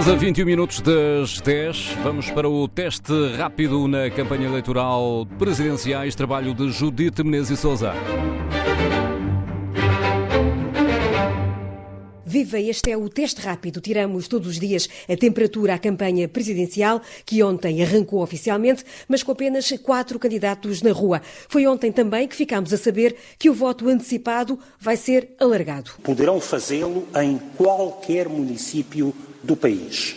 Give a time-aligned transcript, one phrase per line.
[0.00, 1.98] Estamos a 21 minutos das 10.
[2.02, 6.14] Vamos para o teste rápido na campanha eleitoral presidenciais.
[6.14, 7.92] Trabalho de Judite Menezes e Souza.
[12.24, 13.78] Viva, este é o teste rápido.
[13.78, 19.32] Tiramos todos os dias a temperatura à campanha presidencial, que ontem arrancou oficialmente, mas com
[19.32, 21.20] apenas quatro candidatos na rua.
[21.46, 25.90] Foi ontem também que ficámos a saber que o voto antecipado vai ser alargado.
[26.02, 29.12] Poderão fazê-lo em qualquer município
[29.42, 30.16] do país,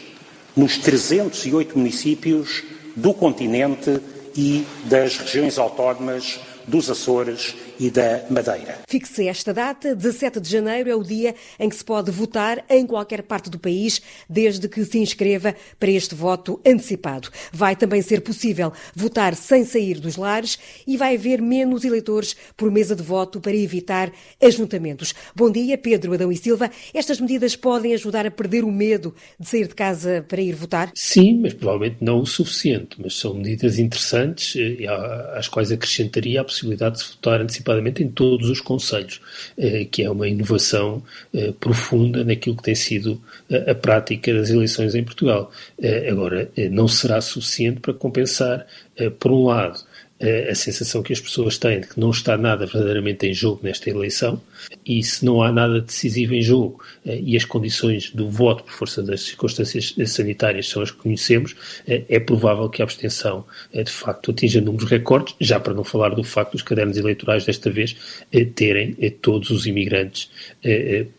[0.55, 2.63] nos 308 municípios
[2.95, 3.99] do continente
[4.36, 8.80] e das regiões autónomas dos Açores e da Madeira.
[8.88, 12.86] Fixe esta data, 17 de janeiro é o dia em que se pode votar em
[12.86, 17.30] qualquer parte do país, desde que se inscreva para este voto antecipado.
[17.52, 22.72] Vai também ser possível votar sem sair dos lares e vai haver menos eleitores por
[22.72, 25.13] mesa de voto para evitar ajuntamentos.
[25.35, 26.70] Bom dia, Pedro Adão e Silva.
[26.94, 30.91] Estas medidas podem ajudar a perder o medo de sair de casa para ir votar?
[30.94, 32.98] Sim, mas provavelmente não o suficiente.
[33.01, 34.85] Mas são medidas interessantes eh,
[35.35, 39.22] às quais acrescentaria a possibilidade de votar antecipadamente antecipadamente em todos os conselhos,
[39.58, 41.02] eh, que é uma inovação
[41.34, 45.52] eh, profunda naquilo que tem sido eh, a prática das eleições em Portugal.
[46.10, 48.66] Agora, não será suficiente para compensar,
[49.20, 49.80] por um lado,
[50.49, 53.90] a sensação que as pessoas têm de que não está nada verdadeiramente em jogo nesta
[53.90, 54.41] eleição,
[54.85, 58.71] e se não há nada decisivo em jogo eh, e as condições do voto por
[58.71, 61.55] força das circunstâncias sanitárias são as que conhecemos,
[61.88, 65.84] eh, é provável que a abstenção eh, de facto atinja números recordes, já para não
[65.84, 67.96] falar do facto dos cadernos eleitorais desta vez
[68.56, 70.29] terem todos os imigrantes,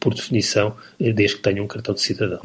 [0.01, 2.41] por definição, desde que tenham um cartão de cidadão.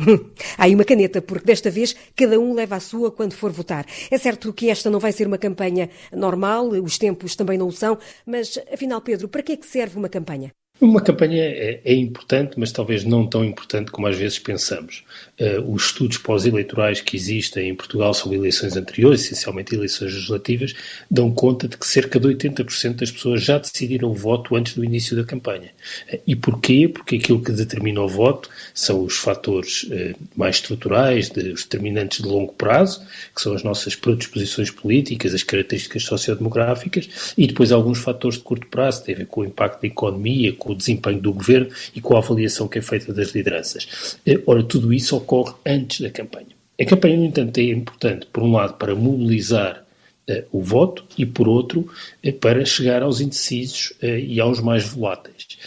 [0.57, 3.85] Há aí uma caneta, porque desta vez cada um leva a sua quando for votar.
[4.11, 7.72] É certo que esta não vai ser uma campanha normal os tempos também não o
[7.72, 10.52] são, mas afinal, Pedro, para que é que serve uma campanha?
[10.81, 15.03] Uma campanha é, é, importante, mas talvez não tão importante como às vezes pensamos.
[15.38, 20.73] Uh, os estudos pós-eleitorais que existem em Portugal sobre eleições anteriores, essencialmente eleições legislativas,
[21.11, 24.83] dão conta de que cerca de 80% das pessoas já decidiram o voto antes do
[24.83, 25.70] início da campanha.
[26.14, 26.87] Uh, e porquê?
[26.87, 32.21] Porque aquilo que determina o voto são os fatores uh, mais estruturais, de, os determinantes
[32.21, 33.05] de longo prazo,
[33.36, 38.65] que são as nossas predisposições políticas, as características sociodemográficas, e depois alguns fatores de curto
[38.67, 41.33] prazo, que têm a ver com o impacto da economia, com com o desempenho do
[41.33, 44.19] governo e com a avaliação que é feita das lideranças.
[44.25, 46.59] Eh, ora, tudo isso ocorre antes da campanha.
[46.80, 49.83] A campanha, no entanto, é importante, por um lado, para mobilizar
[50.29, 51.89] uh, o voto e, por outro,
[52.23, 55.58] uh, para chegar aos indecisos uh, e aos mais voláteis.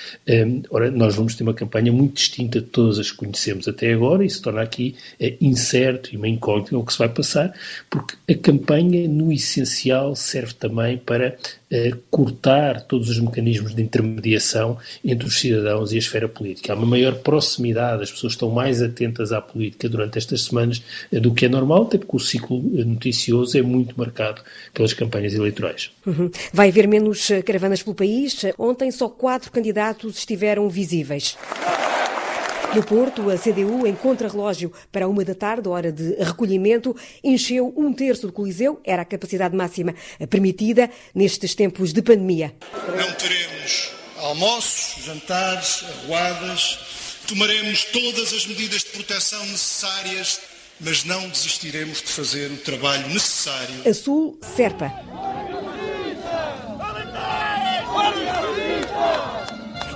[0.71, 4.25] ora, nós vamos ter uma campanha muito distinta de todas as que conhecemos até agora
[4.25, 4.95] e se torna aqui
[5.41, 7.53] incerto e uma incógnita o que se vai passar,
[7.91, 11.37] porque a campanha, no essencial, serve também para
[12.11, 16.73] cortar todos os mecanismos de intermediação entre os cidadãos e a esfera política.
[16.73, 21.21] Há uma maior proximidade, as pessoas estão mais atentas à política durante estas semanas eh,
[21.21, 24.43] do que é normal, até porque o ciclo eh, noticioso é muito marcado
[24.75, 25.91] pelas campanhas eleitorais.
[26.07, 26.31] Uhum.
[26.53, 28.45] Vai haver menos eh, caravanas pelo país.
[28.59, 31.37] Ontem só quatro candidatos estiveram visíveis.
[32.75, 37.93] No Porto, a CDU, em contrarrelógio para uma da tarde, hora de recolhimento, encheu um
[37.93, 39.95] terço do Coliseu, era a capacidade máxima
[40.31, 42.55] permitida nestes tempos de pandemia.
[42.97, 46.79] Não teremos almoços, jantares, arruadas,
[47.27, 50.41] tomaremos todas as medidas de proteção necessárias,
[50.81, 53.87] mas não desistiremos de fazer o trabalho necessário.
[53.87, 54.91] A Sul, Serpa.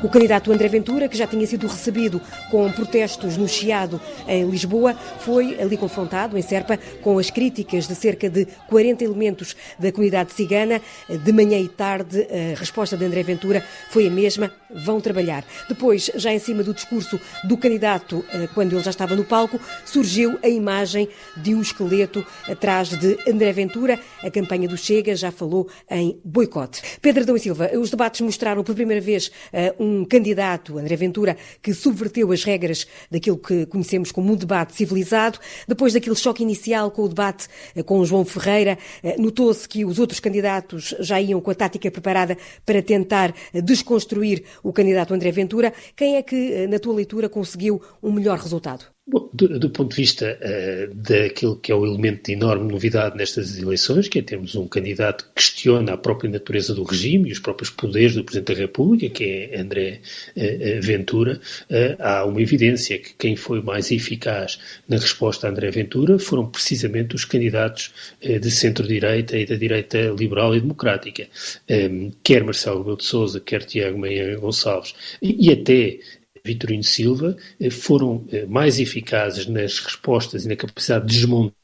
[0.06, 4.94] O candidato André Ventura, que já tinha sido recebido com protestos no Chiado em Lisboa,
[5.18, 10.32] foi ali confrontado em Serpa com as críticas de cerca de 40 elementos da comunidade
[10.32, 10.80] cigana.
[11.08, 15.44] De manhã e tarde, a resposta de André Ventura foi a mesma: vão trabalhar.
[15.68, 19.58] Depois, já em cima do discurso do candidato, eh, quando ele já estava no palco,
[19.84, 23.98] surgiu a imagem de um esqueleto atrás de André Ventura.
[24.22, 26.80] A campanha do Chega já falou em boicote.
[27.02, 30.96] Pedro Adão e Silva, os debates mostraram pela primeira vez eh, um um candidato, André
[30.96, 35.38] Ventura, que subverteu as regras daquilo que conhecemos como um debate civilizado.
[35.66, 39.98] Depois daquele choque inicial com o debate eh, com João Ferreira, eh, notou-se que os
[39.98, 45.30] outros candidatos já iam com a tática preparada para tentar eh, desconstruir o candidato André
[45.30, 45.72] Ventura.
[45.94, 48.95] Quem é que, na tua leitura, conseguiu um melhor resultado?
[49.08, 53.16] Bom, do, do, ponto de vista uh, daquilo que é o elemento de enorme novidade
[53.16, 57.32] nestas eleições, que é termos um candidato que questiona a própria natureza do regime e
[57.32, 60.00] os próprios poderes do Presidente da República, que é André
[60.36, 64.58] uh, Ventura, uh, há uma evidência que quem foi mais eficaz
[64.88, 70.56] na resposta a André Ventura foram precisamente os candidatos de centro-direita e da direita liberal
[70.56, 71.28] e democrática,
[71.70, 76.00] um, quer Marcelo Rebelo de Sousa, quer Tiago Meia Gonçalves, e, e até
[76.46, 77.36] Vitorino Silva
[77.70, 81.56] foram mais eficazes nas respostas e na capacidade de desmontar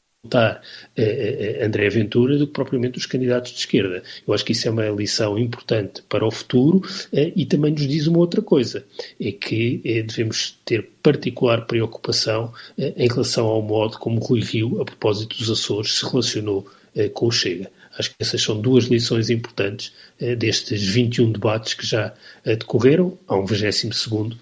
[0.95, 4.01] eh, eh, André Ventura do que propriamente os candidatos de esquerda.
[4.25, 6.81] Eu acho que isso é uma lição importante para o futuro
[7.11, 8.85] eh, e também nos diz uma outra coisa,
[9.19, 14.81] é que eh, devemos ter particular preocupação eh, em relação ao modo como Rui Rio,
[14.81, 16.65] a propósito dos Açores, se relacionou
[16.95, 17.69] eh, com o Chega.
[17.99, 19.93] Acho que essas são duas lições importantes
[20.39, 22.11] destes 21 debates que já
[22.43, 24.37] decorreram, a um 22 segundo eh,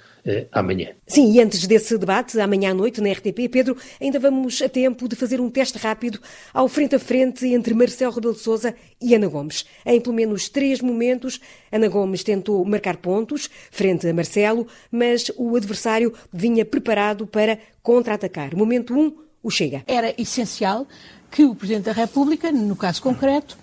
[0.51, 0.89] amanhã.
[1.07, 5.07] Sim, e antes desse debate, amanhã à noite, na RTP, Pedro, ainda vamos a tempo
[5.07, 6.19] de fazer um teste rápido
[6.53, 9.65] ao frente a frente entre Marcelo Rebelo de Sousa e Ana Gomes.
[9.85, 11.39] Em pelo menos três momentos,
[11.71, 18.56] Ana Gomes tentou marcar pontos frente a Marcelo, mas o adversário vinha preparado para contra-atacar.
[18.56, 19.13] Momento 1, um,
[19.44, 19.83] o Chega.
[19.88, 20.88] Era essencial
[21.31, 23.57] que o Presidente da República, no caso concreto,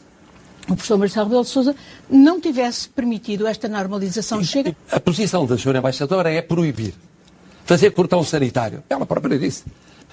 [0.68, 1.74] o professor Marcelo Rebelo de Sousa
[2.10, 4.42] não tivesse permitido esta normalização.
[4.44, 4.76] Chega.
[4.90, 6.94] A posição da senhora embaixadora é proibir
[7.64, 8.82] fazer cortão sanitário.
[8.88, 9.64] Ela própria disse.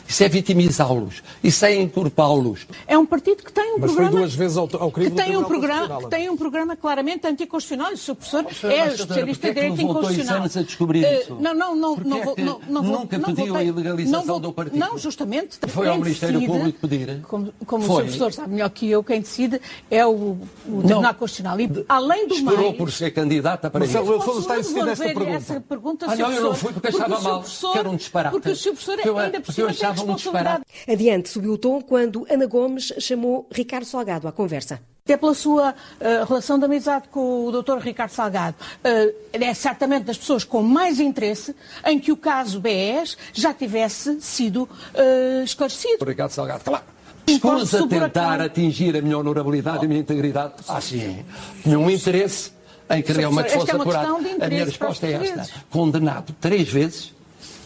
[0.07, 1.23] Isso é vitimizá-los.
[1.43, 2.67] Isso é encorpá-los.
[2.87, 4.11] É um partido que tem um Mas programa.
[4.11, 7.91] Foi duas vezes ao, ao que tem um programa Que tem um programa claramente anticonstitucional.
[7.91, 10.41] E o seu professor oh, é especialista em direito inconstitucional.
[10.41, 11.35] anos a descobrir isso?
[11.39, 11.95] não, não, não.
[11.97, 14.77] não, é não, não nunca não pediu a ilegalização não, do partido?
[14.77, 15.57] Não, justamente.
[15.67, 17.21] Foi ao Ministério decide, Público pedir?
[17.23, 19.59] Como, como o seu professor sabe melhor que eu, quem decide
[19.89, 20.37] é o,
[20.67, 21.59] o Tribunal Constitucional.
[21.59, 23.93] E, além do Esperou mais, por ser candidata para isso.
[23.93, 25.35] Marcelo Wilson está nesta pergunta.
[25.35, 28.33] Essa pergunta ah, não, eu não fui porque achava mal, que era um disparate.
[28.33, 30.63] Porque o seu professor ainda por cima responsabilidade.
[30.87, 34.79] Adiante, subiu o tom quando Ana Gomes chamou Ricardo Salgado à conversa.
[35.03, 37.77] Até pela sua uh, relação de amizade com o Dr.
[37.77, 41.55] Ricardo Salgado, uh, é certamente das pessoas com mais interesse
[41.85, 46.03] em que o caso BES já tivesse sido uh, esclarecido.
[46.03, 46.83] Ricardo Salgado, claro.
[47.27, 49.83] Escusa tentar atingir a minha honorabilidade oh.
[49.83, 50.53] e a minha integridade.
[50.67, 51.23] Ah, sim.
[51.63, 52.51] Nenhum interesse
[52.89, 54.17] em que realmente fosse é apurado.
[54.41, 55.47] A minha resposta é esta.
[55.69, 57.13] Condenado três vezes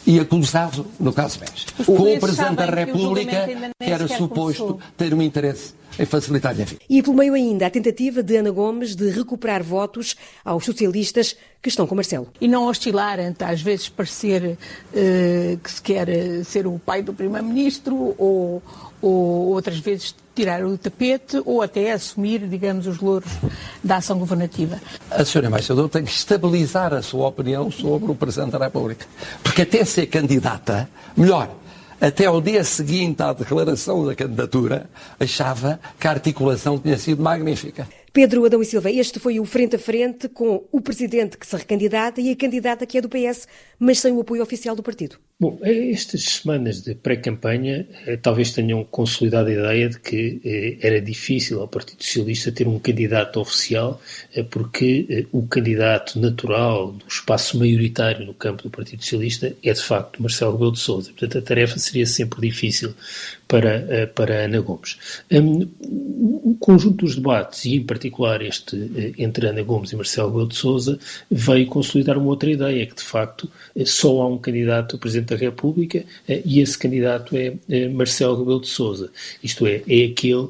[0.06, 3.48] e acusado, no caso BES, com o Presidente da República,
[3.82, 4.82] que era suposto começou.
[4.98, 6.82] ter um interesse em facilitar-lhe a vida.
[6.90, 10.16] E pelo meio ainda a tentativa de Ana Gomes de recuperar votos
[10.46, 12.32] aos socialistas que estão com Marcelo.
[12.40, 14.58] E não oscilar entre, às vezes, parecer
[14.94, 18.64] uh, que se quer eh, ser o pai do Primeiro-Ministro ou,
[19.02, 23.30] ou outras vezes tirar o tapete ou até assumir, digamos, os louros
[23.84, 24.80] da ação governativa.
[25.12, 29.06] A senhora embaixadora tem que estabilizar a sua opinião sobre o Presidente da República.
[29.44, 31.54] Porque até ser candidata, melhor,
[32.00, 34.90] até ao dia seguinte à declaração da candidatura,
[35.20, 37.86] achava que a articulação tinha sido magnífica.
[38.14, 41.58] Pedro Adão e Silva, este foi o frente a frente com o presidente que se
[41.58, 43.46] recandidata e a candidata que é do PS,
[43.78, 45.18] mas sem o apoio oficial do partido.
[45.42, 51.00] Bom, estas semanas de pré-campanha eh, talvez tenham consolidado a ideia de que eh, era
[51.00, 54.02] difícil ao Partido Socialista ter um candidato oficial,
[54.36, 59.82] eh, porque o candidato natural do espaço maioritário no campo do Partido Socialista é de
[59.82, 61.12] facto Marcelo Rebelo de Sousa.
[61.12, 62.94] Portanto, a tarefa seria sempre difícil
[63.48, 64.98] para, para Ana Gomes.
[65.32, 70.50] Um, o conjunto dos debates, e em particular este entre Ana Gomes e Marcelo Rebelo
[70.50, 71.00] de Sousa,
[71.32, 73.50] veio consolidar uma outra ideia, que de facto
[73.86, 78.68] só há um candidato a Presidente da República e esse candidato é Marcelo Rebelo de
[78.68, 79.12] Sousa.
[79.44, 80.50] Isto é, é aquele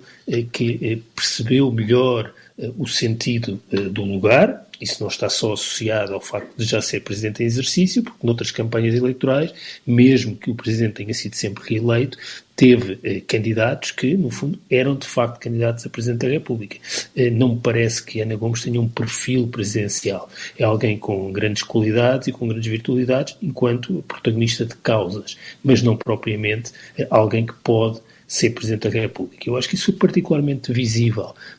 [0.52, 2.34] que percebeu melhor
[2.78, 3.62] o sentido
[3.92, 8.02] do lugar, isso não está só associado ao facto de já ser presidente em exercício,
[8.02, 9.54] porque noutras campanhas eleitorais,
[9.86, 12.18] mesmo que o presidente tenha sido sempre reeleito,
[12.56, 16.78] teve eh, candidatos que, no fundo, eram de facto candidatos a presidente da República.
[17.16, 20.30] Eh, não me parece que Ana Gomes tenha um perfil presidencial.
[20.58, 25.98] É alguém com grandes qualidades e com grandes virtualidades, enquanto protagonista de causas, mas não
[25.98, 29.50] propriamente eh, alguém que pode ser Presidente da República.
[29.50, 31.59] Eu acho que isso foi particularmente visível eh, eh,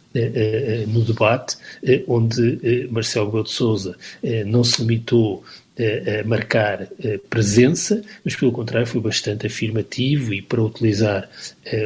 [0.88, 3.50] no debate, eh, onde Marcelo Rebelo de
[4.46, 5.44] não se limitou
[5.78, 6.88] a marcar
[7.30, 11.30] presença, mas pelo contrário foi bastante afirmativo e para utilizar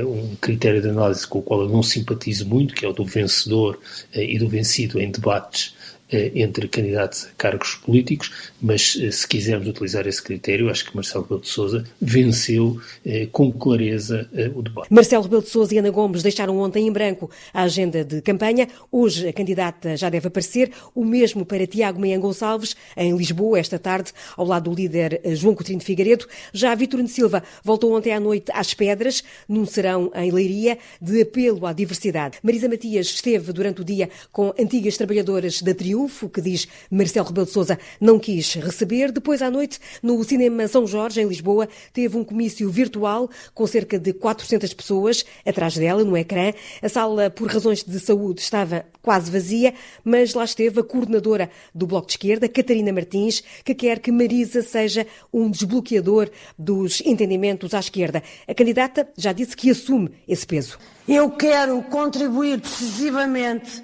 [0.05, 3.05] um critério de análise com o qual eu não simpatizo muito, que é o do
[3.05, 3.79] vencedor
[4.13, 8.31] e do vencido em debates eh, entre candidatos a cargos políticos,
[8.61, 13.27] mas eh, se quisermos utilizar esse critério, acho que Marcelo Rebelo de Sousa venceu eh,
[13.33, 14.89] com clareza o debate.
[14.91, 18.69] Marcelo Rebelo de Sousa e Ana Gomes deixaram ontem em branco a agenda de campanha.
[18.91, 23.79] Hoje a candidata já deve aparecer, o mesmo para Tiago Meia Gonçalves, em Lisboa, esta
[23.79, 26.27] tarde, ao lado do líder João Coutinho de Figueiredo.
[26.53, 31.67] Já Vitorino Silva voltou ontem à noite às Pedras, num serão em Leiria, de apelo
[31.67, 32.39] à diversidade.
[32.43, 37.27] Marisa Matias esteve durante o dia com antigas trabalhadoras da Triunfo, triunfo que diz Marcelo
[37.27, 39.11] Rebelo de Sousa não quis receber.
[39.11, 43.99] Depois, à noite, no Cinema São Jorge, em Lisboa, teve um comício virtual com cerca
[43.99, 46.53] de 400 pessoas atrás dela, no ecrã.
[46.83, 51.87] A sala, por razões de saúde, estava quase vazia, mas lá esteve a coordenadora do
[51.87, 57.81] Bloco de Esquerda, Catarina Martins, que quer que Marisa seja um desbloqueador dos entendimentos à
[57.81, 58.23] esquerda.
[58.47, 60.79] A candidata já disse que assume esse peso.
[61.07, 63.83] Eu quero contribuir decisivamente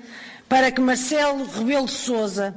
[0.51, 2.53] para que Marcelo Rebelo de Sousa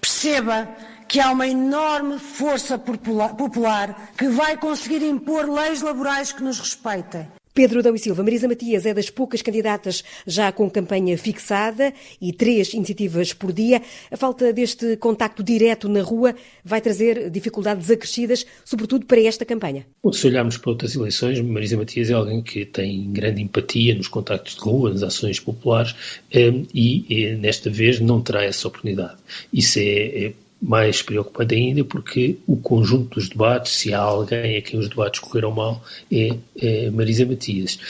[0.00, 0.68] perceba
[1.08, 7.26] que há uma enorme força popular que vai conseguir impor leis laborais que nos respeitem.
[7.54, 12.32] Pedro Adão e Silva, Marisa Matias é das poucas candidatas já com campanha fixada e
[12.32, 13.82] três iniciativas por dia.
[14.10, 19.86] A falta deste contacto direto na rua vai trazer dificuldades acrescidas, sobretudo para esta campanha.
[20.02, 24.08] Bom, se olharmos para outras eleições, Marisa Matias é alguém que tem grande empatia nos
[24.08, 25.94] contactos de rua, nas ações populares
[26.32, 29.16] eh, e, e nesta vez não terá essa oportunidade.
[29.52, 30.32] Isso é, é
[30.62, 35.18] mais preocupante ainda porque o conjunto dos debates, se há alguém a quem os debates
[35.18, 37.80] correram mal, é, é Marisa Matias.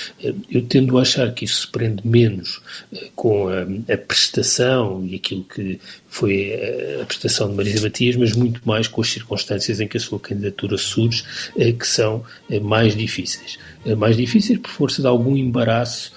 [0.51, 2.63] Eu tendo a achar que isso se prende menos
[2.95, 3.63] eh, com a,
[3.93, 8.89] a prestação e aquilo que foi eh, a prestação de Marisa Matias, mas muito mais
[8.89, 11.25] com as circunstâncias em que a sua candidatura surge,
[11.59, 12.25] eh, que são
[12.63, 13.59] mais difíceis.
[13.99, 16.13] Mais difíceis por força de algum embaraço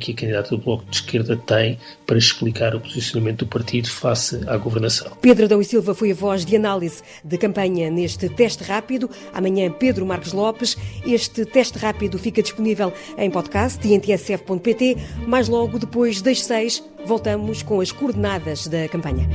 [0.00, 4.40] que a candidata do Bloco de Esquerda tem para explicar o posicionamento do partido face
[4.46, 5.12] à governação.
[5.20, 9.10] Pedro Adão e Silva foi a voz de análise de campanha neste teste rápido.
[9.34, 10.74] Amanhã, Pedro Marcos Lopes.
[11.04, 14.96] Este teste rápido fica disponível em podcast e em tsf.pt.
[15.26, 19.28] Mais logo, depois das seis, voltamos com as coordenadas da campanha.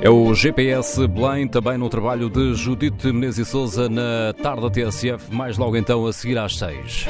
[0.00, 4.70] É o GPS Belém, também no trabalho de Judite Menezes e Souza na tarde da
[4.70, 7.04] TSF, mais logo então a seguir às seis.